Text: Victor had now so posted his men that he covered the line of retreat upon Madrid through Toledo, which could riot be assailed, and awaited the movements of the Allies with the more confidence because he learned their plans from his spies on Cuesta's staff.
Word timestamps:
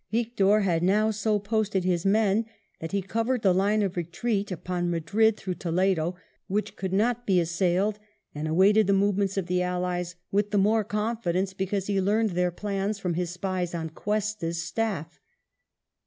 Victor 0.11 0.61
had 0.61 0.81
now 0.81 1.11
so 1.11 1.37
posted 1.37 1.83
his 1.83 2.07
men 2.07 2.47
that 2.79 2.91
he 2.91 3.03
covered 3.03 3.43
the 3.43 3.53
line 3.53 3.83
of 3.83 3.95
retreat 3.95 4.51
upon 4.51 4.89
Madrid 4.89 5.37
through 5.37 5.53
Toledo, 5.53 6.15
which 6.47 6.75
could 6.75 6.91
riot 6.91 7.27
be 7.27 7.39
assailed, 7.39 7.99
and 8.33 8.47
awaited 8.47 8.87
the 8.87 8.93
movements 8.93 9.37
of 9.37 9.45
the 9.45 9.61
Allies 9.61 10.15
with 10.31 10.49
the 10.49 10.57
more 10.57 10.83
confidence 10.83 11.53
because 11.53 11.85
he 11.85 12.01
learned 12.01 12.31
their 12.31 12.49
plans 12.49 12.97
from 12.97 13.13
his 13.13 13.29
spies 13.29 13.75
on 13.75 13.91
Cuesta's 13.91 14.63
staff. 14.63 15.19